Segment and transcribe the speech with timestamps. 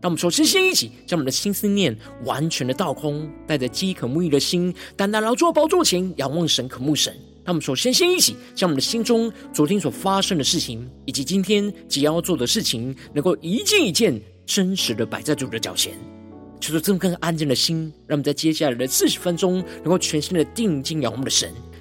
[0.00, 7.12] 让我们首先先一起将我们的心思念完全的倒空，带着饥渴慕义的心，单单来到主宝座前仰望神、渴慕神。
[7.44, 15.94] 让我们首先先一起将我们的心中昨天所发生的事情，以及今天即将要做的事情，能够一件一件真实的摆在主的脚前，
[16.60, 21.52] 求主这么更安静的心，让我们在接下来的四十分钟，能够全心的定睛仰望的神。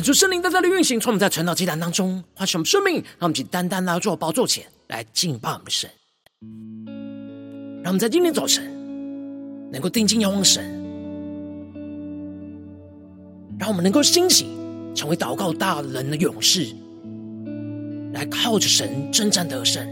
[0.00, 5.90] 恳求圣灵在这里运行，从我们在晨祷祭坛当中唤醒我们生命，让我们去单单来到宝座前来敬拜我们的神。
[7.82, 8.64] 让我们在今天早晨
[9.70, 10.64] 能够定睛仰望神，
[13.58, 14.46] 让我们能够兴起
[14.94, 16.74] 成为祷告大人的勇士，
[18.14, 19.86] 来靠着神征战得胜。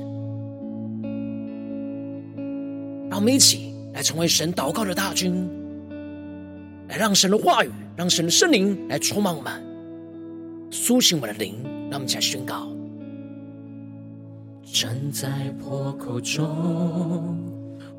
[3.11, 5.47] 让我们一起来成为神祷告的大军，
[6.89, 9.68] 来让神的话语，让神的圣灵来充满我们。
[10.71, 11.55] 苏醒我的灵，
[11.91, 12.69] 让我们一起来宣告。
[14.71, 17.39] 站在破口中，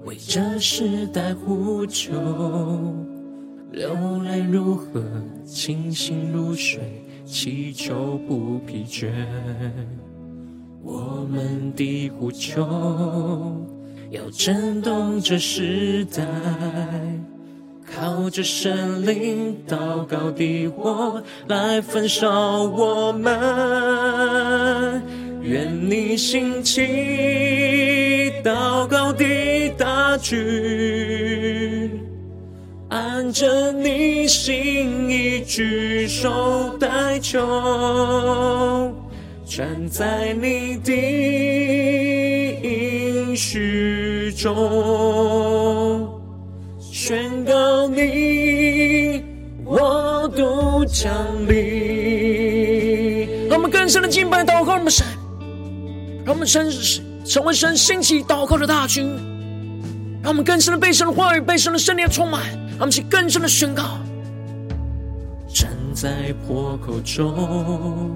[0.05, 2.13] 为这时代呼求，
[3.71, 5.03] 流泪如河，
[5.43, 9.11] 清醒如水，祈求不疲倦。
[10.81, 12.61] 我们的呼求
[14.11, 16.23] 要震动这时代。
[17.95, 25.01] 靠着神灵祷告的火来焚烧我们，
[25.41, 29.25] 愿你兴起祷告的
[29.77, 31.89] 大军，
[32.89, 38.93] 按着你心意举手代求，
[39.45, 40.91] 站在你的
[42.61, 45.88] 应许中。
[47.09, 49.23] 宣告你，
[49.65, 51.11] 我都降
[51.47, 53.47] 临。
[53.47, 55.07] 让我们更深的敬拜祷告我们神，
[56.23, 56.69] 让我们神
[57.25, 59.07] 成为神兴起祷告的大军，
[60.21, 62.43] 让我们更深的被神的话语、被神的圣灵充满，
[62.73, 63.97] 让我们去更深的宣告。
[65.51, 68.15] 站在破口中，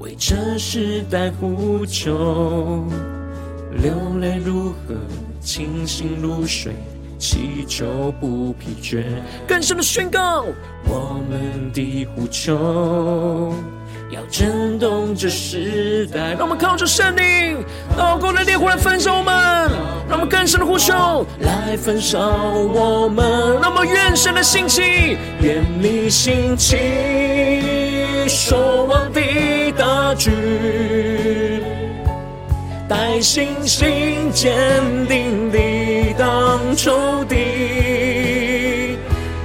[0.00, 2.82] 为这时代呼求，
[3.80, 4.96] 流泪如河，
[5.40, 6.72] 清醒如水。
[7.18, 9.04] 祈求不疲倦，
[9.46, 10.44] 更深的宣告，
[10.84, 13.54] 我们的呼求
[14.10, 16.32] 要震动这时代。
[16.32, 17.64] 让我们靠着圣灵，
[17.96, 19.34] 祷告的烈火来焚烧我们，
[20.08, 23.24] 让我们更深的呼求来焚烧我们。
[23.60, 24.82] 让我们愿神的兴起，
[25.40, 26.76] 愿你兴起，
[28.28, 29.20] 守望的
[29.76, 30.32] 大军。
[32.88, 34.54] 带信心坚
[35.08, 35.65] 定地挡
[36.76, 37.36] 仇敌，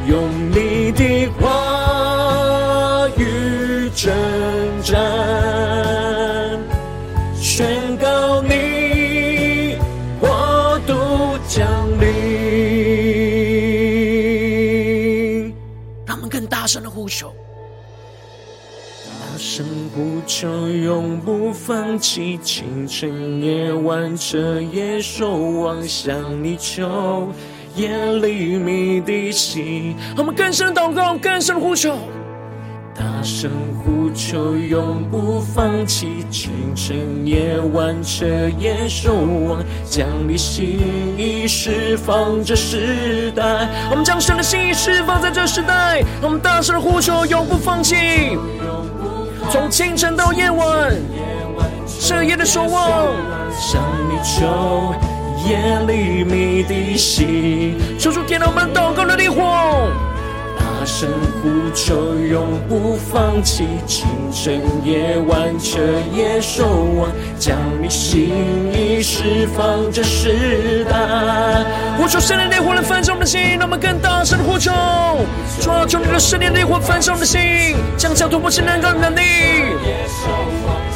[0.06, 4.13] 用你的话语征
[4.83, 5.00] 战，
[7.33, 9.78] 宣告你
[10.19, 10.94] 国度
[11.48, 11.66] 降
[12.01, 12.12] 临。
[16.06, 17.34] 让我们更大声的呼求，
[19.93, 27.27] 呼求，永不放弃，清晨夜晚彻夜守望，向你求，
[27.75, 27.89] 夜
[28.21, 29.93] 里鸣的心。
[30.15, 31.97] 我们更深祷告，更深呼求。
[32.95, 33.51] 大声
[33.83, 38.25] 呼求，永不放弃，清晨夜晚彻
[38.59, 40.79] 夜守望，将你心
[41.17, 43.67] 意释放这时代。
[43.89, 46.01] 我们将神的心意释放在这时代。
[46.21, 47.95] 我们大声呼求，永不放弃，
[49.49, 50.93] 从清晨到夜晚，
[51.99, 53.13] 彻夜的守望，
[53.59, 54.93] 向你求，
[55.47, 59.89] 夜里鸣的心，求主点燃我们祷告的烈火。
[60.81, 61.07] 大声
[61.44, 65.78] 呼求，永不放弃，清晨夜晚彻
[66.12, 66.66] 夜守
[66.98, 67.07] 望，
[67.38, 68.31] 将你心
[68.74, 70.98] 意释放这时代。
[72.00, 74.72] 呼求圣灵烈火来焚烧我们的心，让我们更大声的呼求，
[75.60, 77.39] 主啊，求你的圣灵烈火焚烧我们的心，
[77.95, 79.22] 将将突破性能够能力。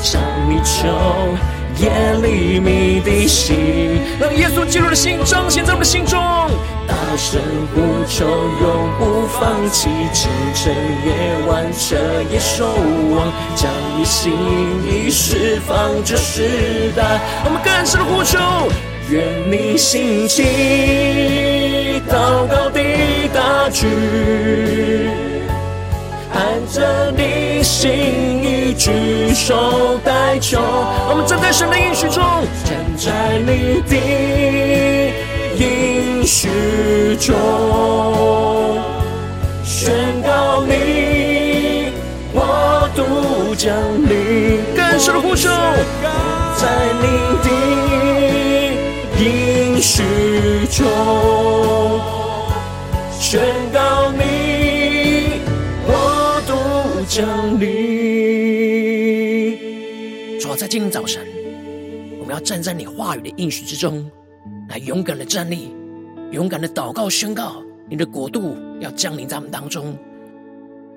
[0.01, 1.54] 向你求。
[1.79, 1.89] 夜
[2.21, 6.19] 里鸣的心，让耶稣基督的心彰显在我们心中。
[6.87, 7.41] 大声
[7.73, 10.73] 呼求，永不放弃，清晨
[11.05, 11.09] 夜
[11.47, 11.95] 晚彻
[12.31, 12.65] 夜守
[13.15, 14.31] 望，将你心
[14.85, 17.19] 意释放这时代。
[17.43, 18.37] 我们更深的呼求，
[19.09, 22.79] 愿你兴起，祷告的
[23.33, 25.14] 大军。
[26.75, 27.89] 着你心
[28.43, 30.59] 意举手代求，
[31.09, 32.21] 我们站在神的应许中，
[32.65, 33.95] 站在你的
[35.55, 37.33] 应许中，
[39.63, 41.93] 宣告你
[42.33, 43.73] 国度降
[44.09, 45.47] 临，更深的呼求，
[46.57, 46.67] 在
[46.99, 47.05] 你
[47.41, 47.47] 的
[49.23, 50.03] 应许
[50.69, 50.83] 中，
[53.17, 53.39] 宣
[53.71, 53.94] 告
[57.21, 57.65] 你。
[60.39, 61.25] 主要在今天早晨，
[62.19, 64.09] 我们要站在你话语的应许之中，
[64.69, 65.73] 来勇敢的站立，
[66.31, 69.97] 勇敢的祷告宣告，你的国度要降临在我们当中。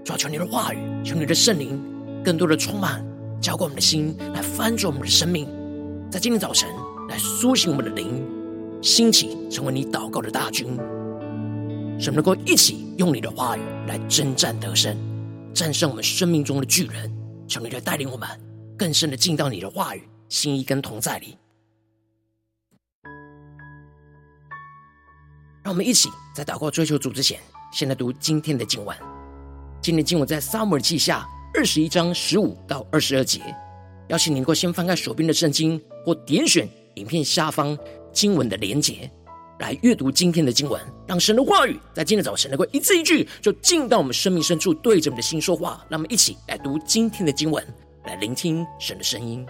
[0.04, 1.80] 主要求你的话语，求你的圣灵，
[2.24, 3.04] 更多的充满，
[3.40, 5.46] 浇灌我们的心，来翻转我们的生命。
[6.10, 6.68] 在今天早晨，
[7.08, 8.24] 来苏醒我们的灵，
[8.82, 10.66] 兴起成为你祷告的大军，
[11.98, 14.96] 使我们能够一起用你的话语来征战得胜。
[15.58, 17.12] 战胜我们生命中的巨人，
[17.48, 18.28] 求你来带领我们
[18.78, 21.36] 更深的进到你的话语、心意跟同在里。
[25.64, 27.40] 让我们一起在祷告追求主之前，
[27.72, 28.96] 先来读今天的经文。
[29.82, 33.40] 今天经文在撒母耳记下二十一章十五到二十二节。
[34.10, 37.76] 邀请你能够先翻开手边的圣经，或点选影片下方
[38.12, 39.10] 经文的连结。
[39.58, 45.84] 来阅读今天的经文，让神的话语在今天早晨能够一字一句就进到我们生命深处，对着我们的心说话。
[45.88, 47.64] 让我们一起来读今天的经文，
[48.04, 49.46] 来聆听神的声音。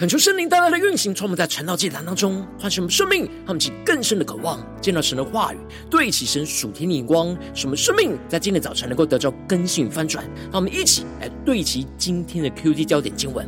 [0.00, 5.58] 恳求圣灵大大的运行，从我们在传道祭坛当中唤醒我们生命，让我们起更深的渴望，见到神的话语，
[5.90, 10.24] 对齐神属天的眼光，使我们生命在今天早晨能够得到更新与翻转。
[10.44, 13.46] 让我们一起来对齐今天的 QD 焦点经文，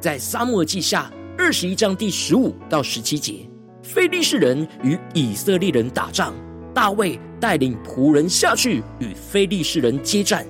[0.00, 3.46] 在撒母耳记下二十一章第十五到十七节，
[3.82, 6.32] 非利士人与以色列人打仗，
[6.72, 10.46] 大卫带领仆人下去与非利士人接战，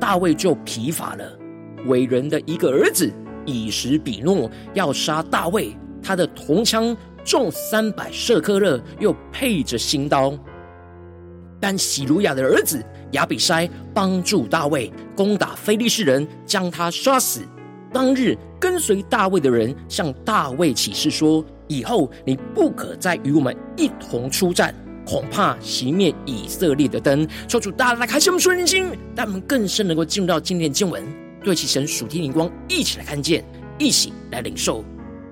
[0.00, 1.38] 大卫就疲乏了，
[1.84, 3.12] 伟人的一个儿子。
[3.48, 10.32] 以实比诺要杀大卫，他的铜枪重三百舍克勒，又配着新刀。
[11.58, 17.40] 但洗鲁雅的儿子亚比筛帮助大卫攻打非利士人，将他杀死。
[17.92, 24.74] 当日跟随大卫的人向大卫起誓说：“以后你不可再与我们一同出战，
[25.06, 28.86] 恐怕熄灭以色列的灯。”求主大大开启我们属灵心，
[29.16, 31.02] 让我们更深能够进入到今天的经文。
[31.48, 33.42] 对齐神属天灵光，一起来看见，
[33.78, 34.84] 一起来领受。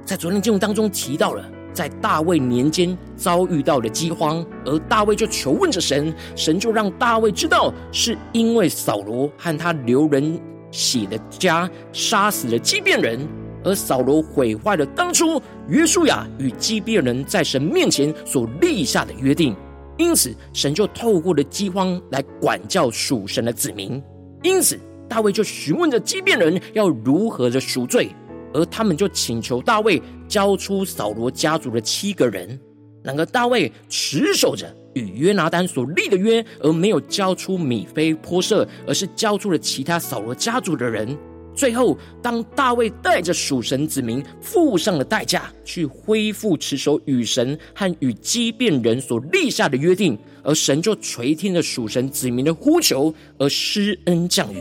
[0.02, 1.44] 在昨天经文当中提到了，
[1.74, 13.28] 在大卫年间遭遇到了饥荒，而大卫就求问着神，神就让大卫知道，是因为扫罗和他流人血的家杀死了基遍人，
[13.62, 19.54] 而扫罗毁坏了当初约书亚与基遍人在神面前所立下的约定，
[19.98, 24.02] 因此神就透过了饥荒来管教属神的子民，
[24.42, 24.80] 因此。
[25.08, 28.08] 大卫就询问着基遍人要如何的赎罪，
[28.52, 32.58] 而他们就请求大卫交出扫罗家族的七个人。
[33.02, 41.16] 然而大卫持守着与约拿单所立的约，而没有交出米非波设，而是交出了其他扫罗家族的人。
[41.54, 54.58] 最后，当大卫带着属神子民付上了代价，去恢复持守与神和与基遍人所立下的约定，而神就垂听了属神子民的呼求，而施恩降雨。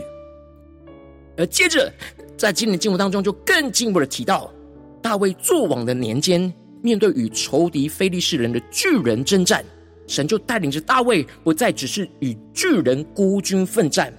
[1.36, 1.92] 而接着，
[2.36, 4.52] 在今年经文当中，就更进一步的提到，
[5.02, 6.52] 大卫作王的年间，
[6.82, 9.64] 面对与仇敌非利士人的巨人征战，
[10.06, 14.12] 神就带领着大卫，不再只是与巨人孤军奋战，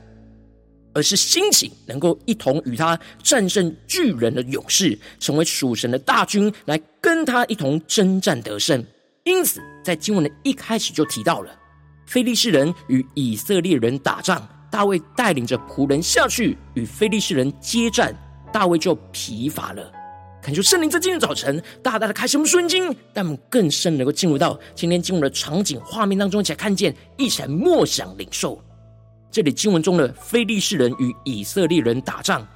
[0.94, 8.84] 而是兴起能够一同与他战胜巨人的勇士，成为属神的大军，来跟他一同征战得胜。
[9.24, 11.52] 因此，在经文的一开始就提到了，
[12.06, 14.48] 非利士人与以色列人打仗。
[14.70, 18.14] 大卫带领着仆人下去与非利士人接战，
[18.52, 19.92] 大卫就疲乏了。
[20.42, 28.62] 恳求圣灵在今天早晨大大的开什么顺经，让我们更深能够进入到今天经文的场景画面当中，才看见，一起来默想领受。
[29.32, 32.48] 这里经文中的非利士人与以色列人打仗，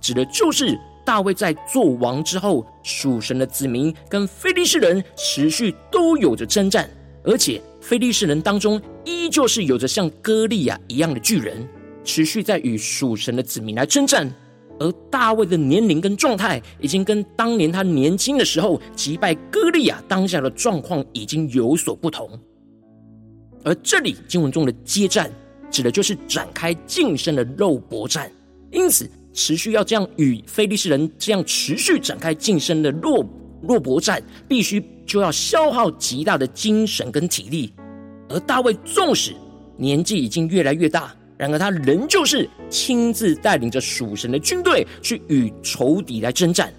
[0.00, 6.88] 指的就是大卫在做王之后，属神的子民跟非利士人持续都有着征战，
[7.24, 7.60] 而且。
[7.86, 11.64] 非利士人当中，依旧是有着像歌利亚一样的巨人，
[12.02, 14.28] 持续在与属神的子民来征战。
[14.80, 22.28] 而大卫的年龄跟状态，已经跟当年他年轻的时候击败歌利亚当下的状况已经有所不同。
[23.62, 25.30] 而这里经文中的接战，
[25.70, 28.28] 指的就是展开近身的肉搏战。
[28.72, 33.24] 因此，持续要这样与非利士人这样持续展开近身的肉
[33.62, 34.82] 肉搏战，必须。
[35.06, 37.72] 就要消耗极大的精神跟体力，
[38.28, 39.34] 而大卫纵使
[39.76, 46.72] 年纪已经越来越大，然而他仍旧是亲自带领着属神的军队去与仇敌来征战。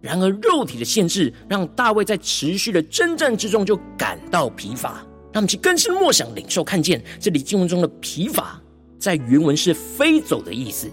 [0.00, 5.02] 然而肉体的限制让大卫在持续的征战之中就感到疲乏。
[5.32, 8.60] 让我们去更深默想领受看见这里经文中的疲乏，
[9.00, 10.88] 在原文是飞走的意思，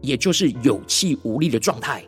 [0.00, 2.02] 也就是有气无力的状态。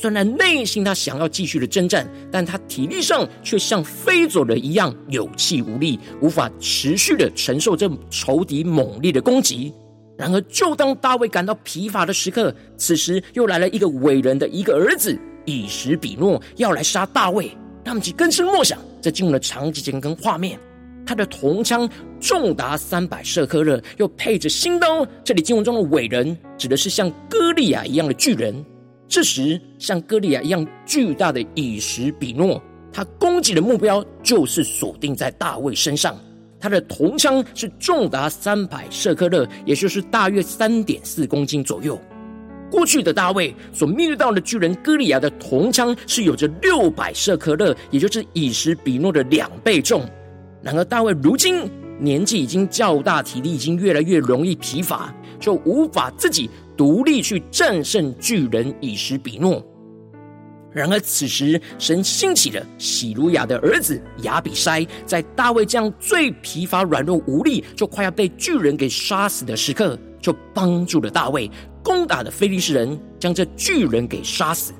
[0.00, 9.74] 虽然内心他想要继续的征战，但他体力上却像飞走了一样有气无力，无法持续的承受这仇敌猛烈的攻击。
[10.16, 17.50] 然而，就当大卫感到疲乏的时刻，此时又来了一个伟人的一个儿子以实比诺要来杀大卫。
[17.84, 20.56] 他们去更深默想，这进入了场景跟画面。
[21.04, 21.88] 他的铜枪
[22.20, 25.04] 重达三百舍客勒，又配着新刀。
[25.24, 28.64] 这里经文中的伟人，指的是像歌利亚一样的巨人。
[29.08, 32.62] 这时，像哥利亚一样巨大的以实比诺，
[32.92, 36.14] 他攻击的目标就是锁定在大卫身上。
[36.60, 41.98] 他的铜枪是重达三百舍克勒，也就是大约三点四公斤左右。
[42.70, 50.02] 过去的大卫所面对到的巨人哥利亚的铜枪是有着六百舍克勒，也就是以实比诺的两倍重。
[50.62, 51.62] 然而，大卫如今
[51.98, 56.50] 年纪已经较大，体力已经越来越容易疲乏，就无法自己。
[56.78, 59.62] 独立去战胜巨人以实比诺。
[60.70, 71.50] 然而此时，神兴起了洗鲁雅的儿子亚比筛，在大卫这样最疲乏、软弱无力，就快要被巨人给杀死的时刻，就帮助了大卫
[71.82, 74.72] 攻打的非利士人，将这巨人给杀死。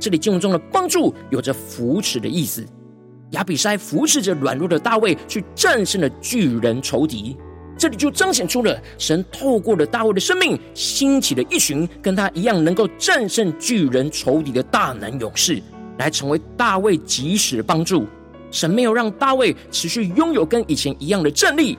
[0.00, 2.64] 这里经文中的帮助有着扶持的意思。
[3.32, 7.36] 亚比筛扶持着软弱的大卫，去战胜了巨人仇敌。
[7.76, 15.62] 这里就彰显出了神透过了大卫的生命，兴起了一群跟他一样能够战胜巨人仇敌的大能勇士，
[15.98, 18.06] 来成为大卫及时的帮助。
[18.50, 21.76] 神没有让大卫持续拥有跟以前一样的战力，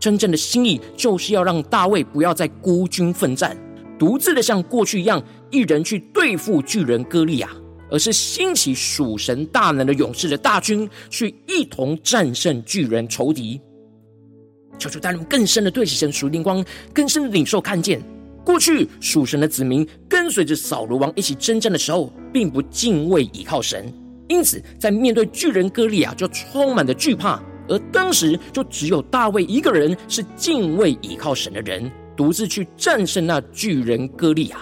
[0.00, 3.56] 真正的心意就是要让大卫不要再孤军奋战，
[3.98, 7.50] 独自的像过去一样一人去对付巨人歌利亚。
[7.90, 13.60] 而是兴起属神大能的勇士的大军，去一同战胜巨人仇敌。
[14.78, 18.02] 求主带领更深的对齐神属灵光，更深的领受看见，
[18.44, 23.92] 过去属神的子民跟随着扫罗王一起征战的时候，并不敬畏倚靠神，
[24.28, 27.40] 因此在面对巨人歌利亚就充满了惧怕。
[27.66, 34.58] 而当时就只有大卫一个人是敬畏倚靠神的人，独自去战胜那巨人歌利亚。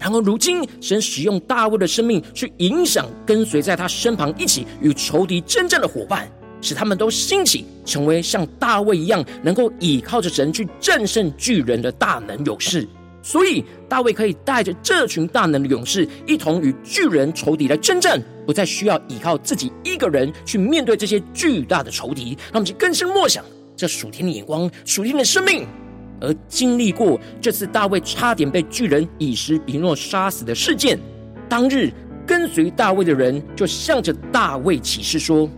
[0.00, 6.28] 然而，如今神使用大卫的生命去影响跟随在他身旁一起与仇敌征战的伙伴，
[6.62, 12.88] 使他们都兴起，成为像大卫一样能够倚靠着神去战胜巨人的大能勇士。
[13.24, 22.36] 所以，大卫可以带着这群大能的勇士，一同与巨人仇敌来征战，不再需要依靠自己一个人去面对这些巨大的仇敌。
[22.46, 23.44] 让我们就更深默想
[23.76, 25.64] 这属天的眼光、属天的生命。
[26.20, 30.98] 而经历过这次大卫差点被巨人以实比诺杀死的事件，
[31.48, 31.92] 当日
[32.26, 35.48] 跟随大卫的人就向着大卫起誓说：“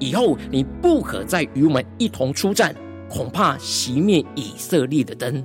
[0.00, 2.74] 以后你不可再与我们一同出战，
[3.08, 5.44] 恐怕熄灭以色列的灯。”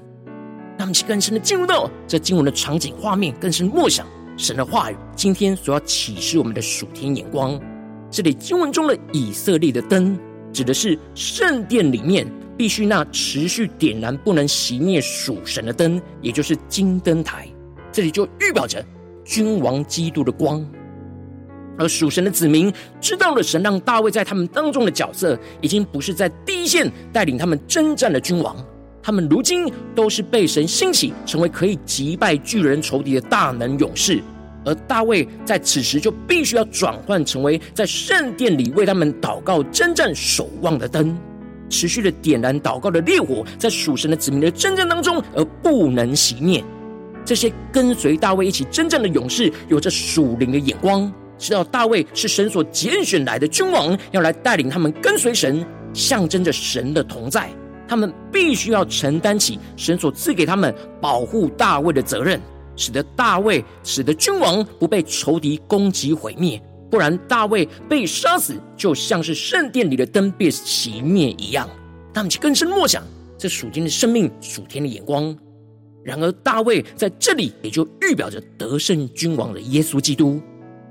[0.80, 4.96] 那么，更深的进入到这经文的场景画面，更深默想神的话语。
[5.16, 7.60] 今天所要启示我们的属天眼光，
[8.10, 10.18] 这里经文中的以色列的灯，
[10.52, 12.26] 指的是圣殿里面。
[12.58, 17.46] 必须那持续点燃、不能熄灭属神的灯，也就是金灯台。
[17.92, 18.82] 这里就预表着
[19.26, 20.66] 君王基督的光。
[21.78, 28.56] 而属神的子民知道了神让大卫在他们当中的角色，已经不是在第一线带领他们征战的君王，
[29.02, 34.22] 他们如今都是被神兴起，成为可以击败巨人仇敌的大能勇士。
[34.64, 41.16] 而大卫在此时就必须要转换成为在圣殿里为他们祷告、征战、守望的灯。
[41.70, 46.64] 持续的点燃祷告的烈火，在属神的子民的征战当中，而不能熄灭。
[47.24, 57.50] 这些跟随大卫一起征战的勇士，有着属灵的眼光，知道大卫是神所拣选来的君王，要来带领他们跟随神，象征着神的同在。
[57.88, 62.42] 他们必须要承担起神所赐给他们保护大卫的责任，
[62.76, 66.60] 使得大卫，使得君王不被仇敌攻击毁灭。
[66.90, 71.70] 不然，大卫被杀死，就像是圣殿里的灯被熄灭一样。
[72.14, 73.04] 他们就更深默想
[73.38, 75.36] 这属天的生命、属天的眼光。
[76.04, 80.42] 然而，大卫在这里也就预表着得胜君王的耶稣基督。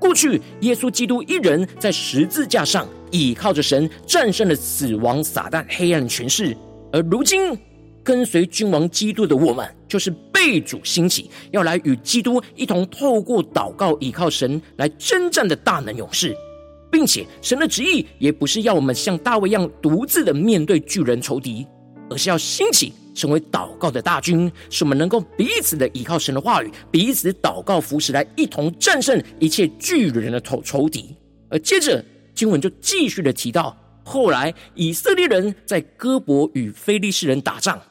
[0.05, 6.55] 过去，耶稣基督一人在十字架上倚靠着神，战胜了死亡、撒旦、黑暗权势。
[6.93, 7.57] 而如今，
[8.03, 16.35] 跟随君王基督的我们，就是被主兴起，要来与基督一同透过祷告、倚靠神来征战的大能勇士，
[16.91, 21.65] 并且神的旨意也不是要我们像大卫一样独自的面对巨人仇敌，
[22.11, 31.15] 而是要兴起成为祷告的大军，使我们能够彼此的倚靠神的话语，彼此祷告扶持，来一同战胜一切巨人的仇仇敌。
[31.49, 32.03] 而接着
[32.35, 37.81] 经文就继续的提到，后来以色列人在哥伯与非利士人打仗。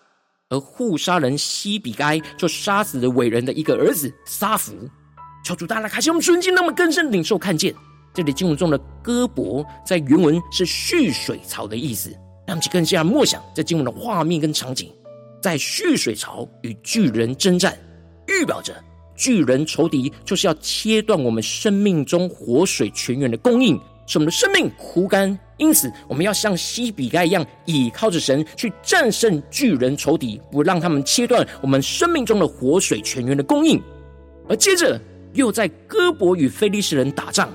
[0.50, 4.72] 而护杀人西比该就杀死了伟人的一个儿子沙弗。
[5.42, 7.74] 求主大家开启我们纯净，那么更深领受看见
[8.12, 12.10] 这里经文中的戈伯，在原文是蓄水槽的意思。
[12.46, 14.92] 让我们更加默想这经文的画面跟场景，
[15.44, 17.78] 在蓄水槽与巨人征战，
[18.28, 18.74] 预表着
[19.14, 25.38] 巨人仇敌就是要切断我们生命中活水泉源的供应，使我们的生命枯干。
[25.58, 33.78] 因此，我们要像西比该一样，倚靠着神去战胜巨人仇敌，不让他们切断我们生命中的活水泉源的供应。
[34.48, 34.98] 而接着，
[35.34, 37.50] 又在哥伯与非利士人打仗，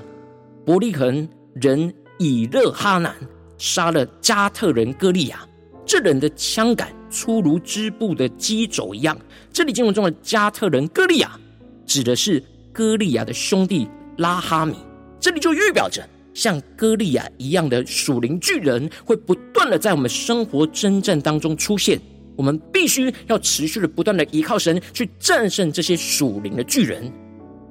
[0.64, 3.12] 伯利恒人以勒哈南
[3.58, 5.44] 杀了加特人歌利亚，
[5.84, 9.18] 这人的枪杆粗如织布的鸡肘一样。
[9.52, 11.38] 这里经文中的加特人歌利亚，
[11.84, 12.42] 指的是
[12.72, 14.74] 歌利亚的兄弟拉哈米。
[15.18, 16.02] 这里就预表着。
[16.32, 22.00] 像歌利亚一样的属灵巨人，会不断的在我们生活征战当中出现。
[22.36, 27.12] 我们必须要持续的不断的依靠神，去战胜这些属灵的巨人。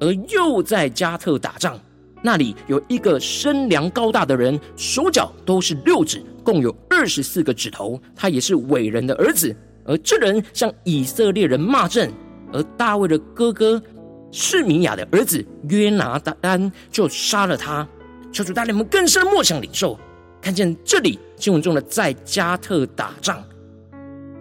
[0.02, 1.80] 而又在加特打仗，
[2.22, 8.02] 那里有一个身量高大的人，手脚都是六指，共有二十四个指头。
[8.16, 9.56] 他也是伟人的儿子。
[9.86, 12.12] 而这人向以色列人骂阵，
[12.54, 13.82] 而大卫的哥哥
[14.32, 17.88] 示米亚的儿子约拿单就杀了他。
[18.32, 20.00] 求主带领我们更深的默想领受，
[20.40, 23.44] 看见这里经文中的在加特打仗，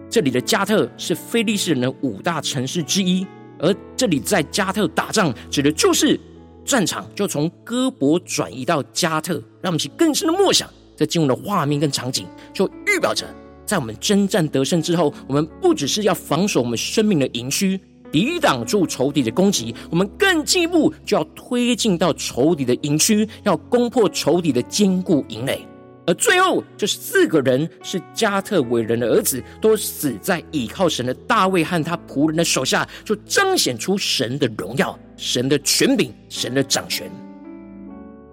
[0.07, 3.25] 这里的加特是非利士人的五大城市之一，
[3.57, 6.19] 而这里在加特打仗指的就是
[6.69, 13.25] 战场就从戈伯转移到加特，让我们去更深的默想这进入的画面跟场景，就预表着
[13.65, 17.79] 在我们征战得胜之后，我们不只是要防守我们生命的营区。
[18.11, 25.63] 抵挡住仇敌的攻击，我们更进一步就要推进到仇敌的营区，要攻破仇敌的坚固营垒。
[26.09, 37.07] 而最后，这四个人是加特伟人的儿子，都死在倚靠神的大卫和他仆人的手下，就彰显出神的荣耀、神的权柄、神的掌权。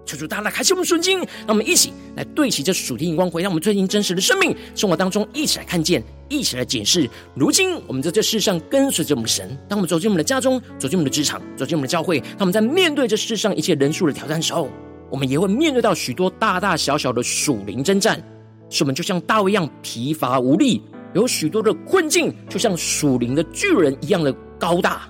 [0.07, 7.07] 求主大家开启我们的经，让我们一起来对齐这属天眼光，回到我们最近真实的生命生活当中，一起来看见，一起来检视。
[7.35, 14.67] 如今我们在这世上跟随着我们的神，当我们走进我们的家中，走进我们的职场，走进我们的教会，当我们在面对这世上一切人数的挑战时候，
[15.09, 18.21] 我们也会面对到许多大大小小的属灵征战，
[18.69, 20.81] 使我们就像大卫一样疲乏无力，
[21.13, 25.09] 有许多的困境，就像属灵的巨人一样的高大。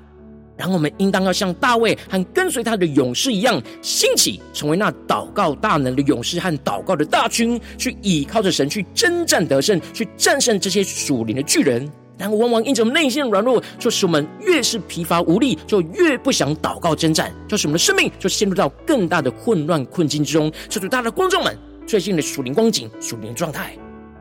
[0.56, 11.88] 然后我们应当要像大卫和跟随他的勇士一样兴起，成为那祷告大能的勇士和祷告的大军，去倚靠着神去征战得胜，去战胜这些属灵的巨人。
[12.18, 20.52] 然后往往因着我们内心的软弱，就使我们越是疲乏无力，就越不想祷告征战，就使我们的生命就陷入到更大的混乱困境之中。
[20.70, 23.78] 求主大的观众们，最近的属灵光景、属灵状态，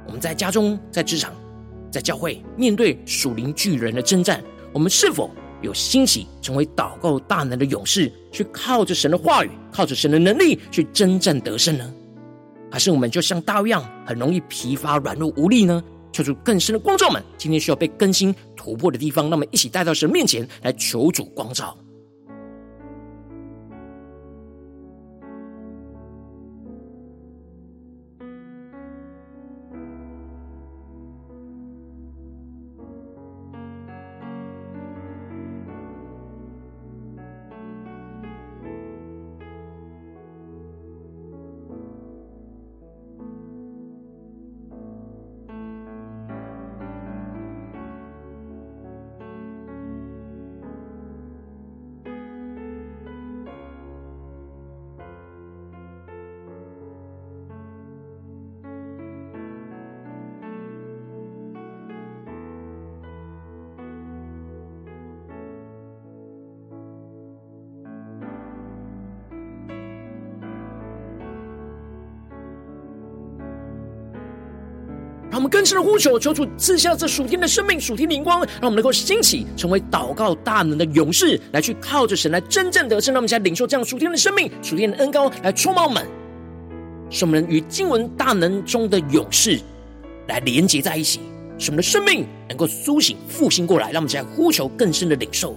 [0.07, 1.33] 我们在家中、在职场、
[1.91, 5.31] 在教会，面对属灵巨人的征战，我们是否
[5.63, 11.93] 有兴起成为祷告大能的勇士，去靠着神的话语，靠着神的能力去征战得胜呢？
[12.71, 15.83] 还是我们就像大卫一样，很容易疲乏、软弱、无力呢？
[16.17, 21.77] 求主更深的光照们，今天需要被更新突破的地方，那么一起带到神面前来求主光照。
[75.37, 83.13] 让我们更深的呼求，求主赐下这属天的生命、属天灵光，让我们能够兴起，成为祷告大能的勇士，来去靠着神来真正得胜。
[83.13, 86.07] 让我们现在领受这样属天的生命、属天的恩膏来充满我们，
[87.11, 89.61] 使我们与经文大能中的勇士
[90.27, 91.21] 来连接在一起，
[91.59, 93.93] 使我们的生命能够苏醒、复兴过来。
[93.93, 95.55] 让我们现在呼求更深的领受，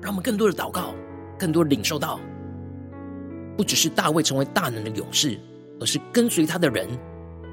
[0.00, 0.94] 让我们更多的祷告，
[1.36, 2.20] 更多的领受到。
[3.56, 5.38] 不只是大卫成为大能的勇士，
[5.80, 6.88] 而是跟随他的人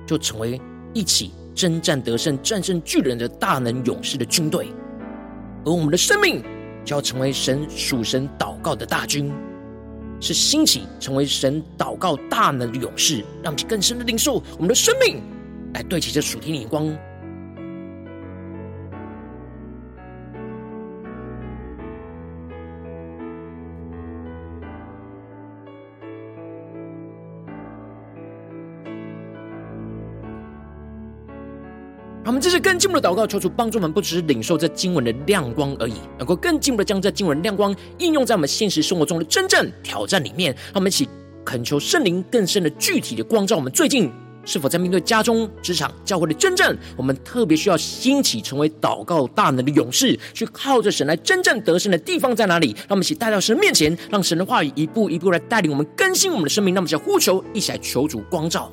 [0.05, 0.59] 就成为
[0.93, 4.67] 一起征战得胜、战胜巨人的大能勇士的军队。
[5.65, 6.43] 而我们的生命
[6.83, 9.31] 就要成为神属神祷告的大军，
[10.19, 15.21] 是兴起成为神祷告大能的勇士，让其更深的领受我们的生命，
[15.73, 16.91] 来对齐这属天的眼光。
[32.31, 40.55] 我们这是更进步的祷告，求主帮助我们，不只是领受这经文的亮光而已，能够更进步的将这经文的亮光应用在我们现实生活中的真正挑战里面。
[40.67, 41.09] 让我们一起
[41.43, 43.69] 恳求圣灵更深的具体的光照我们。
[43.73, 44.09] 最近
[44.45, 46.73] 是否在面对家中、职场、教会的真正？
[46.95, 52.67] 我们特别需要兴起成为祷告大能的勇士，去靠着神来真正得胜的地方在哪里？
[52.87, 56.73] 让我们一起带到神面前，让神的话语一步一步来带领我们更新我们的生命。
[56.73, 58.71] 让我们一起呼求，一起来求主光照。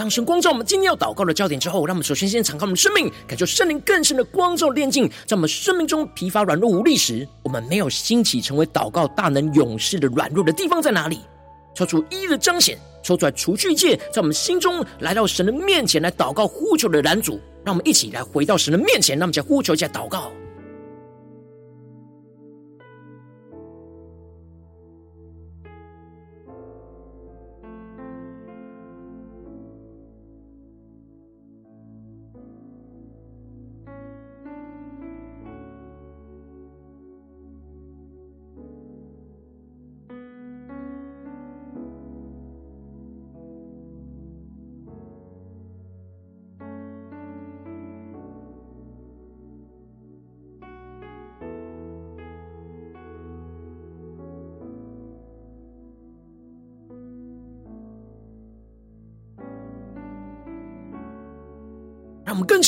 [0.00, 11.20] 当神光照我们今天要祷告的焦点之后，让我们首先先敞开我们的生命，感受圣灵更深的光照炼净，在我们生命中疲乏软弱无力时，我们没有兴起成为祷告大能勇士的软弱的地方在哪里？
[11.74, 20.32] 抽出一的彰显，抽出来除去一切在我们心中来到神的面前来祷告呼求的拦阻，让我们一起来回到神的面前，让我们再呼求一下祷告。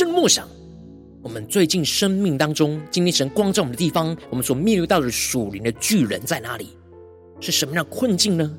[0.02, 0.48] 深的默想，
[1.22, 6.76] 我们最近生命当中，今天神光照我们的地方，我们所面对到的属灵的巨人在哪里？
[7.40, 8.52] 是什么样的困境呢？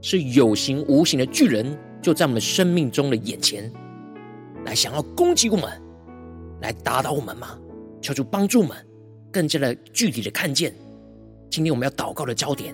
[0.00, 3.68] 是有形无形的巨人就在我们生命中的眼前，
[4.64, 5.68] 来想要攻击我们，
[6.60, 7.58] 来打倒我们吗？
[8.00, 8.76] 求主帮助我们，
[9.32, 10.72] 更加的具体的看见
[11.50, 12.72] 今天我们要祷告的焦点。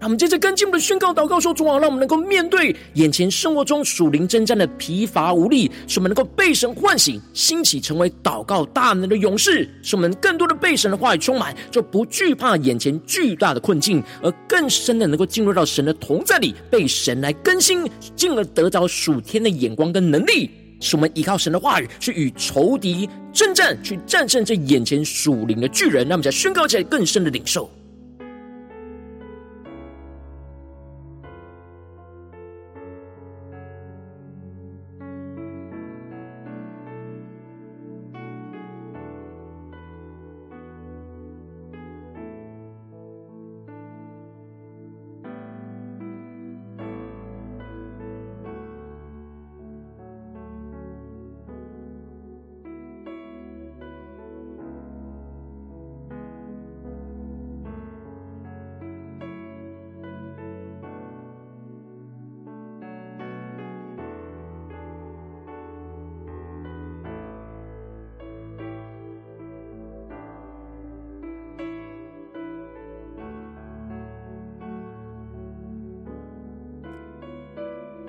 [0.00, 26.06] 让我们接着跟进我们的宣告祷告说：主啊，让我们能够面对眼前生活中属灵征战的疲乏无力，使我们能够被神唤醒，兴起成为祷告大能的勇士，使我们更多的被神的话语充满，就不惧怕眼前巨大的困境，而更深的能够进入到神的同在里，被神来更新，进而得着属天的眼光跟能力，使我们依靠神的话语去与仇敌征战，去战胜这眼前属灵的巨人。
[26.06, 27.70] 让我们再宣告起来更深的领受。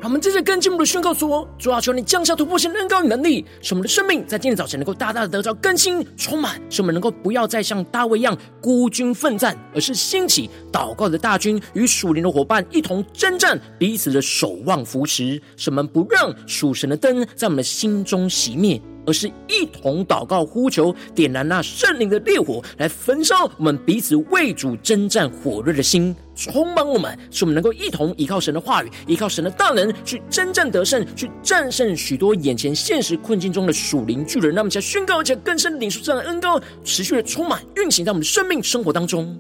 [0.05, 18.79] 我们接着跟进一步的宣告说：主啊，求你降下突破性的恩膏与能力，使我们的生命在今天早晨能够大大的得到更新、充满，使我们能够不要再像大卫一样孤军奋战，而是兴起祷告的大军，与属灵的伙伴一同征战，彼此的守望扶持，使我们不让属神的灯在我们的心中熄灭。
[19.05, 34.53] 而是一同祷告呼求，点燃那圣灵的烈火，来焚烧我们彼此为主征战火热的心，充满我们，使我们能够一同依靠神的话语，依靠神的大能，去征战得胜，去战胜许多眼前现实困境中的属灵巨人。
[34.53, 39.37] 让我们将宣告，而且更深领受这样的恩膏，持续的充满运行在我们的生命生活当中。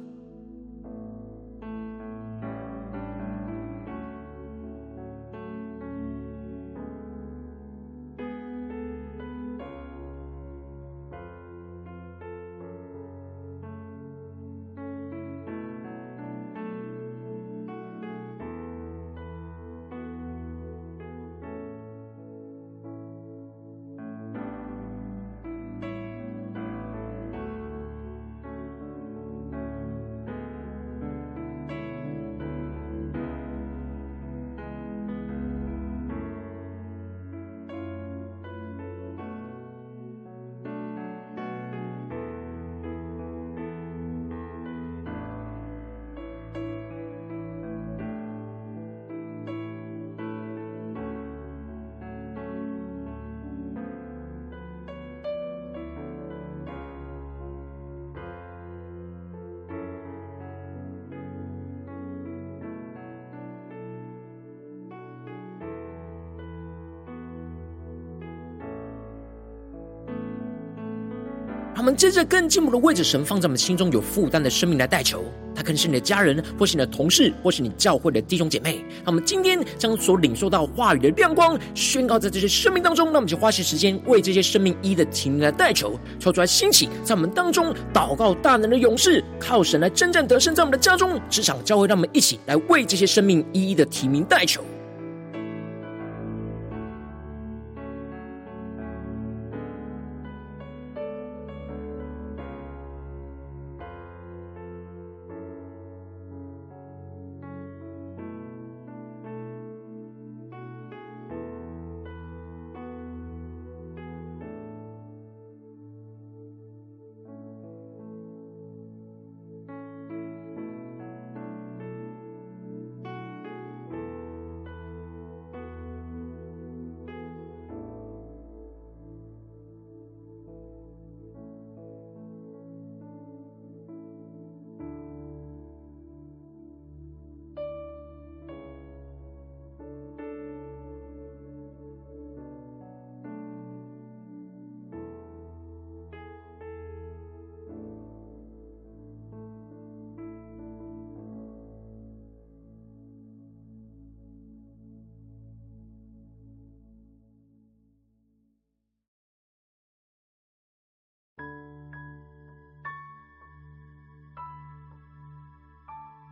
[71.85, 78.83] 我们接着更进一步的为着神放在我们心中有负担的生命来代求，他可能是你的家人，或是你的同事，或是你教会的弟兄姐妹。
[79.03, 94.63] 那我们今天将所领受到话语的亮光宣告在这些生命当中，那我们就花些时间为这些生命一一的提名来代求，求主来兴起在我们当中祷告大能的勇士，靠神来征战得胜，在我们的家中、职场、教会，让我们一起来为这些生命一一的提名代求。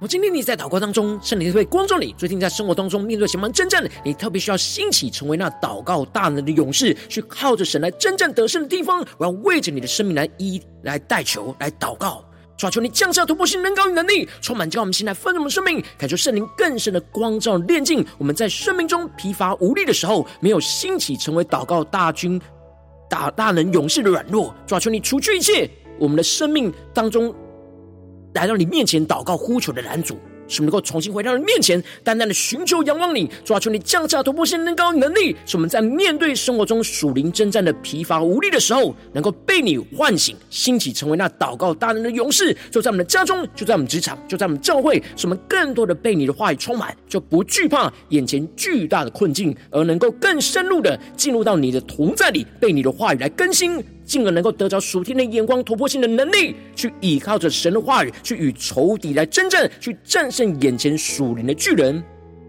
[0.04, 2.14] 我今天你在祷告当中，圣灵会光照你。
[2.18, 9.00] 最近在生活当中面对什么征战，你特别需要兴起成为那祷告大能的勇士，去靠着神来征战得胜的地方。
[9.18, 12.22] 我要为着你的生命来一来代求，来祷告，
[12.58, 18.06] 求求你降下突破性能高能力，充满叫我们心来丰盛我们生命，感受圣灵更深的光照炼净。
[18.18, 22.42] 我们在生命中疲乏无力的时候，没有兴起成为祷告大军
[23.10, 27.34] 大大能勇士的软弱，抓求你除去一切我们的生命当中。
[28.34, 30.18] 来到你面前祷告呼求的男主，
[30.48, 42.56] 使我们能够重新回到你面前，单单的寻求仰望你，抓住你降下突破性能高能力，使我们在面对生活中属灵征战的疲乏无力的时候，能够被你唤醒，兴起成为那祷告大能的勇士。
[42.72, 53.84] 就在我们的家中，就在我们职场，就在我们教会，使我们更多的被你的话语充满，就不惧怕眼前巨大的困境，而能够更深入的进入到你的同在里，被你的话语来更新。
[54.06, 62.04] 进而能够得着属天的眼光、突破性的能力，去依靠着神的话语，去与仇敌来征战，去战胜眼前属灵的巨人。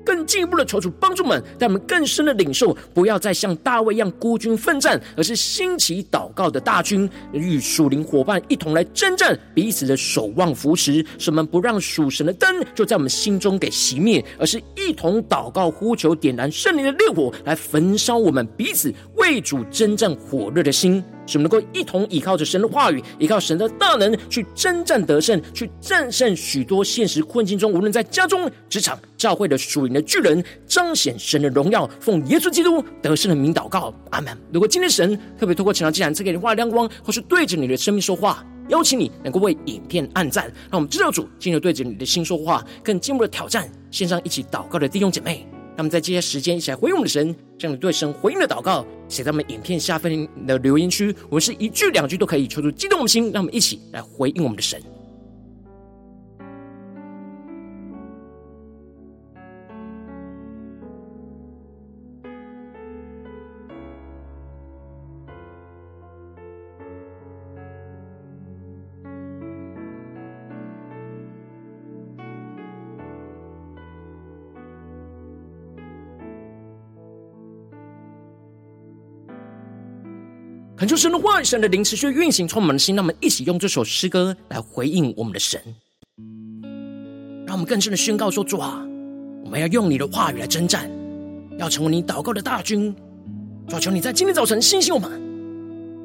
[0.07, 21.03] 更进一步的求主帮助们，让我们更深的领受，不要再像大卫一样孤军奋战，而是兴起祷告的大军，与属灵伙伴一同来征战，彼此的守望扶持，使我们不让属神的灯就在我们心中给熄灭，而是一同祷告呼求，点燃圣灵的烈火，来焚烧我们彼此为主征战火热的心。
[21.27, 31.89] 使我们能够一同依靠着神的话语，依靠神的大能，去征战得胜，去战胜许多现实困境中，无论在家中、职场、教会的属灵的巨人，彰显神的荣耀。
[32.01, 34.37] 奉耶稣基督得胜的名祷告，阿门。
[34.53, 45.47] 如果今天神特别透过晨祷祭坛赐给你画亮光，或是对着你的生命说话，邀请你能够为影片按赞，让我们知道主今日对着你的心说话，更进一步的挑战线上一起祷告的弟兄姐妹。
[45.77, 51.15] 那么，在接下来时间，一起来回应我们的神，将你对神回应的祷告写在我们影片下方的留言区。
[51.29, 54.81] 我们是一句两句都可以，求出激动我们的心，让我们一起来回应我们的神。
[80.85, 82.95] 恳求神的话语，神的灵持续运行，充满了心。
[82.95, 85.59] 让我们一起用这首诗歌来回应我们的神，
[87.47, 88.87] 让我们更深的宣告说：主啊，
[89.43, 90.91] 我们要用你的话语来征战，
[91.59, 92.95] 要成为你祷告的大军。
[93.67, 95.11] 主啊，求你在今天早晨兴起我们，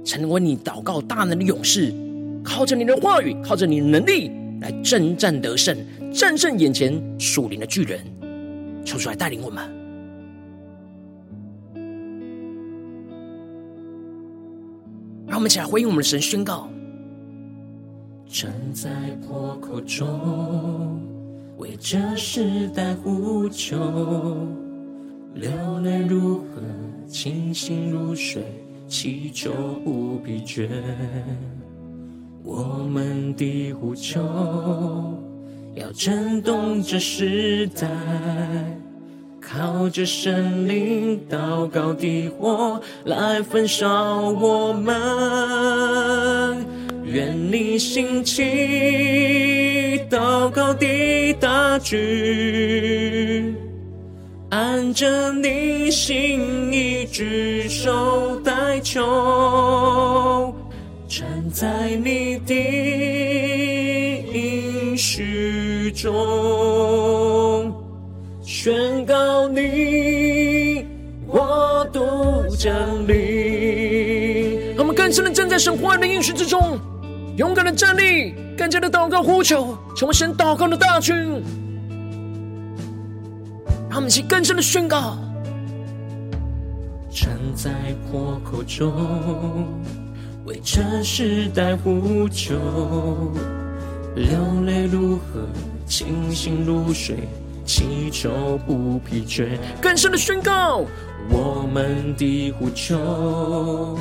[0.05, 1.93] 成为你祷告大能的勇士，
[2.41, 5.77] 靠着你的话语，靠着你的能力来征战得胜，
[6.13, 7.99] 战胜眼前属灵的巨人。
[8.85, 9.78] 求主来带领我们。
[15.39, 16.67] 我们一起来回应我们的神，宣告：
[18.27, 18.89] 站在
[19.25, 21.01] 破口中，
[21.57, 23.77] 为这时代呼求，
[25.33, 25.49] 流
[25.81, 26.61] 泪如河，
[27.07, 28.43] 清醒如水，
[28.89, 29.53] 祈求
[29.85, 30.67] 不疲倦。
[32.43, 34.21] 我们的呼求
[35.73, 37.87] 要震动这时代。
[39.41, 46.65] 靠着神灵祷告的火来焚烧我们，
[47.03, 48.43] 愿你兴起
[50.09, 53.55] 祷告的大军，
[54.49, 60.53] 按着你心意举手代求，
[61.07, 62.53] 站在你的
[64.31, 66.98] 应许中。
[68.69, 70.85] 宣告你，
[71.25, 72.05] 我独
[72.55, 72.71] 降
[73.07, 74.75] 临。
[74.77, 76.77] 我们更深的站在神话的应许之中，
[77.35, 81.15] 勇敢的站立，更加的祷告呼求，成为神祷告的大军。
[83.89, 85.17] 让我们一起更深的宣告：
[87.09, 87.71] 站在
[88.11, 89.65] 破口中，
[90.45, 92.53] 为这时代呼求，
[94.15, 94.29] 流
[94.63, 95.41] 泪如河，
[95.87, 97.15] 清醒如水。
[97.69, 99.45] 祈求不疲倦，
[99.79, 100.83] 更深的宣告，
[101.29, 103.95] 我们的呼求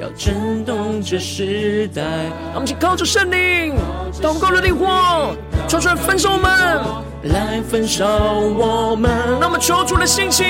[0.00, 2.02] 要震动这时代。
[2.02, 3.74] 让我们一起靠着圣灵，
[4.22, 5.34] 祷告的烈火，
[5.66, 9.10] 求出来焚烧我们，来焚烧我们。
[9.40, 10.46] 那我们求主的心情，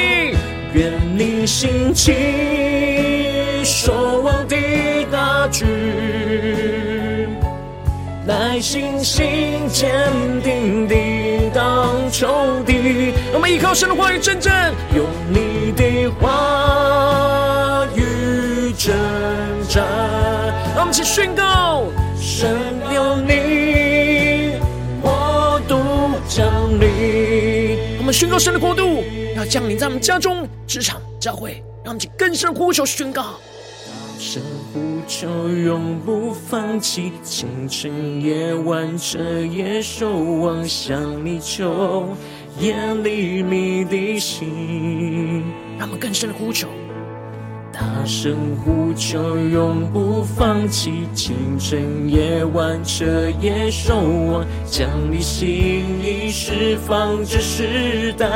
[0.75, 2.15] 愿你心情，
[3.65, 4.57] 守望的
[5.11, 5.67] 大军。
[8.27, 9.91] 来信心坚
[10.43, 11.20] 定地挡
[12.11, 18.93] 仇敌，我们依靠神的话语征战，用你的话语征
[19.69, 19.85] 战。
[20.75, 21.85] 让我们一起宣告：
[22.21, 22.59] 神
[22.93, 24.59] 有你，
[25.01, 25.79] 国度
[26.29, 26.45] 降
[26.81, 29.05] 临我们宣告神的国度
[29.37, 33.39] 要降临在我们家中、职场、教会，让我们去更深呼求宣告。
[34.23, 42.07] 神呼求，永不放弃，清晨夜晚彻夜守望，向你求，
[42.59, 45.43] 夜里迷的心。
[45.79, 46.69] 让我们更深的呼求，
[47.73, 58.29] 大声呼求，永不放弃，清晨夜晚彻夜守望，将你心意释放这时代。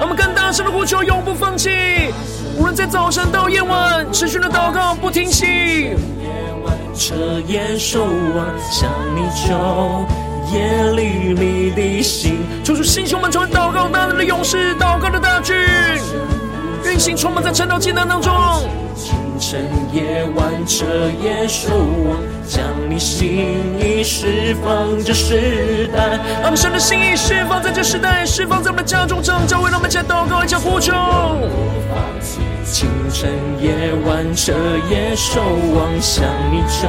[0.00, 1.70] 我们更大声的呼求，永不放弃。
[2.56, 5.44] 无论在早晨到夜晚，持续的祷告不停息。
[5.44, 5.96] 夜
[6.64, 10.06] 晚彻夜守望，向你求，
[10.54, 12.46] 夜里你的心。
[12.62, 15.56] 求主星球们成为祷告大能的勇士，祷告的大军，
[16.84, 18.32] 运行充满在晨祷艰难当中。
[19.38, 20.86] 清晨夜晚彻
[21.22, 21.68] 夜守
[22.08, 22.16] 望，
[22.46, 26.18] 将你心意释放这时代。
[26.40, 30.94] 让我们神的心意释放在这时代，释放在我们家中，这教会，让我们一起祷告，一起呼求。
[32.64, 33.28] 清晨
[33.60, 34.52] 夜晚彻
[34.90, 35.42] 夜守
[35.74, 36.88] 望，向你求，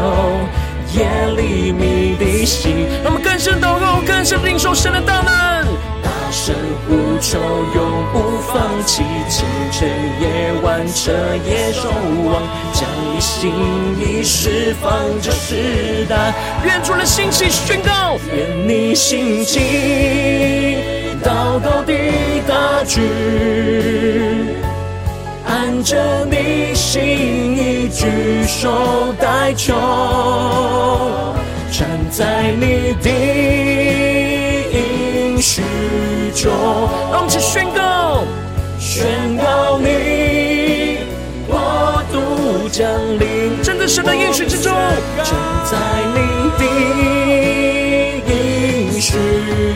[0.97, 2.87] 夜里觅的心。
[3.03, 5.67] 让我们更深祷告，更深领受神的大能。
[6.03, 6.55] 大声
[6.87, 7.37] 呼求，
[7.75, 7.77] 永
[8.13, 9.03] 不放弃。
[9.29, 9.89] 清晨
[10.19, 11.11] 夜晚彻
[11.45, 11.89] 夜守
[12.25, 12.41] 望，
[12.73, 13.51] 将你心
[13.99, 14.91] 意释放
[15.21, 16.33] 这世代。
[16.65, 20.77] 愿主的兴起宣告，愿你兴起，
[21.23, 21.93] 祷告的
[22.47, 23.03] 大军。
[25.45, 27.01] 按着你心
[27.55, 29.73] 意举手代求，
[31.71, 33.09] 站在你的
[35.47, 35.61] 许
[36.35, 36.51] 中。
[37.09, 38.25] 让我们一起宣告，
[38.77, 39.85] 宣告你
[41.47, 42.83] 国度降
[43.17, 44.73] 临，站在神的应许之中，
[45.23, 45.33] 站
[45.63, 45.77] 在
[46.13, 46.19] 你
[46.59, 46.61] 的
[48.27, 49.13] 应许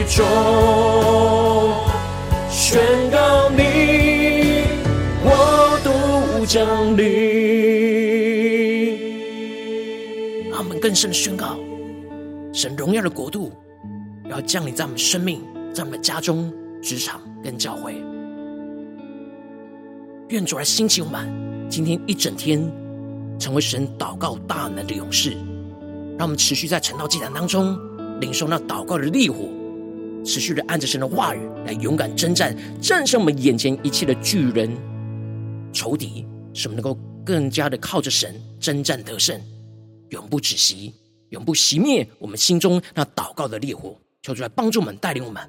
[0.09, 0.25] 中，
[2.49, 3.61] 宣告你。
[6.47, 7.05] 降临，
[10.49, 11.57] 让我们更深的宣告：
[12.51, 13.53] 神荣耀的国度
[14.29, 15.41] 要降临在我们生命，
[15.73, 17.95] 在我们家中、职场跟教会。
[20.29, 21.29] 愿主来兴起我们，
[21.69, 22.61] 今天一整天
[23.39, 25.31] 成为神祷告大能的勇士。
[26.17, 27.77] 让我们持续在晨祷祭坛当中
[28.19, 29.49] 领受那祷告的烈火，
[30.23, 34.69] 持续的按着神的话语来勇敢征战，战胜我们眼前一切的巨人、
[35.73, 36.25] 仇敌。
[36.53, 39.39] 使我们能够更加的靠着神征战得胜，
[40.09, 40.93] 永不止息，
[41.29, 45.41] 永不熄灭我们心中那祷告的烈火，求主来帮助我们，带领我们。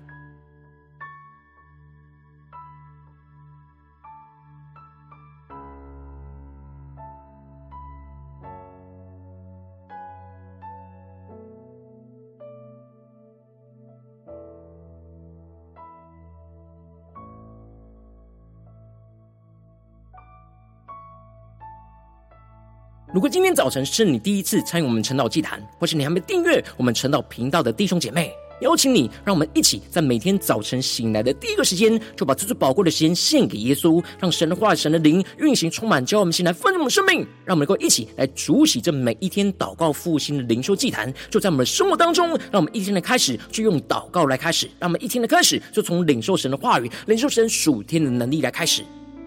[23.12, 28.32] 如果今天早晨是你第一次参与我们晨祷祭坛，或是你还没订阅我们晨祷频道的弟兄姐妹，
[28.62, 37.18] 邀请你，让我们一起在每天早晨醒来的第一个时间，就把这最宝贵的时间献给耶稣，让神的话、神的灵运行充满，教我们醒来丰盛我们生命。
[37.44, 42.30] 让我们能够一起来主洗这每一天祷告复兴的灵修祭坛，就在我们的生活当中。
[42.50, 48.82] 让我们一天的开始就用祷告来开始，让我们一天的开始就从领受神的话语、领受神属天的能力来开始。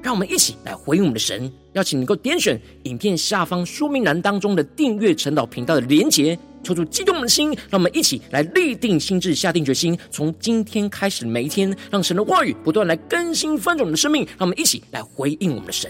[0.06, 1.52] 让我们一起来回应我们的神。
[1.74, 14.24] 邀请你能够点选影片下方说明栏当中的订阅陈导频道的连结，抽出激动的心，让我们一起来立定心智，下定决心，从今天开始每一天，让神的话语不断来更新翻转我们的生命。
[14.38, 15.90] 让我们一起来回应我们的神。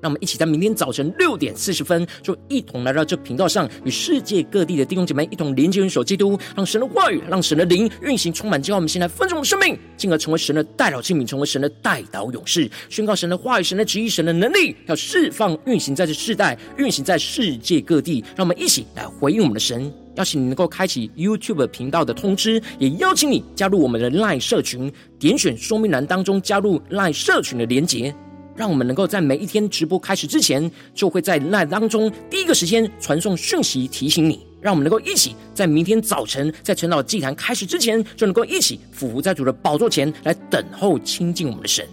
[0.00, 18.24] 让我们一起在明天早晨六点四十分，就一同来到这频道上，与世界各地的弟兄姐妹一同连接、元首基督，让神的话语、让神的灵运行充满，叫我们现在分盛的生命，进而成为神的代祷器皿，成为神的代祷勇士，宣告神的话语、神的旨意、神的能力，要释放、运行在这世代，运行在世界各地。
[18.36, 19.92] 让我们一起来回应我们的神。
[20.16, 28.14] 邀请你能够开启 YouTube 频道的通知，也邀请你加入我们的 LINE 社群，点选说明栏当中加入 LINE 社群的连结，
[28.60, 41.86] 让我们能够在每一天直播开始之前，就会在那当中第一个时间传送讯息提醒你，让我们能够一起在明天早晨在晨祷祭坛开始之前，就能够一起俯伏在主的宝座前来等候亲近我们的神。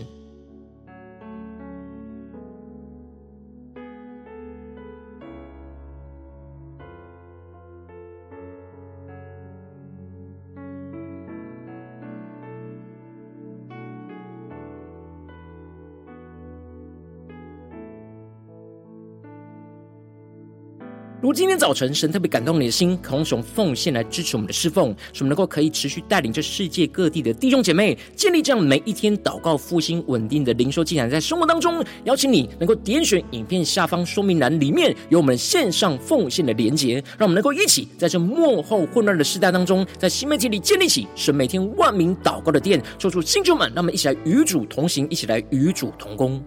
[21.27, 46.41] 如今天早晨，神特别感动你的心，渴望从奉献来支持我们的侍奉，使我们能够可以持续带领着世界各地的弟兄姐妹，建立这样每一天祷告复兴稳定的灵修进展，在生活当中，邀请你能够点选影片下方说明栏里面有我们线上奉献的连结，让我们能够一起在这末后混乱的时代当中，在新媒体里建立起神每天万名祷告的殿，抽出星球们，让我们一起来与主同行，一起来与主同工。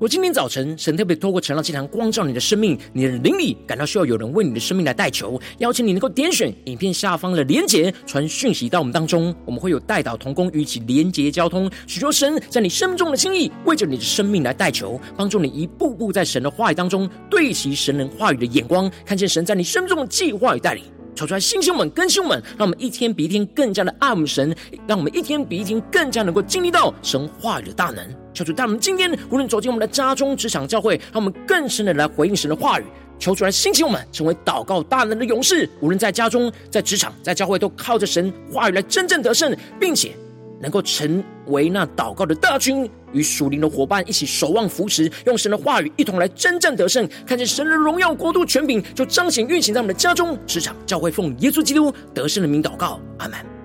[0.00, 20.84] 我今天早晨，神特别透过晨祷祭坛光照你的生命，你的灵里感到需要有人为你的生命来代求，邀请你能够点选影片下方的连结，传讯息到我们当中，我们会有代祷同工与其连结交通，许多神在你生命中的心意，为着你的生命来代求，帮助你一步步在神的话语当中对齐神人话语的眼光，看见神在你生命中的计划与带领。
[21.18, 24.54] 求出来，星星们、更新们，让我们一天比一天更加的爱我们神，
[24.86, 28.08] 让我们一天比一天更加能够经历到神话语的大能。
[28.32, 32.84] 求主带我们今天无论走进我们的家中、职场、教会，让我们更深的来回应神的话语。
[33.18, 40.12] 求出来，兴起我们成为祷告大能的勇士，无论在家中、在职场、在教会，都靠着神话语来真正得胜，并且。
[40.60, 53.57] 能够成为那祷告的大军，与属灵的伙伴一起守望扶持，用神的话语一同来征战得胜，看见神的荣耀国度权柄就彰显运行在我们的家中、职场、教会，奉耶稣基督得胜的名祷告，阿门。